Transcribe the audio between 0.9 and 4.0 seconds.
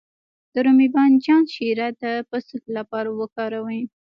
بانجان شیره د پوستکي لپاره وکاروئ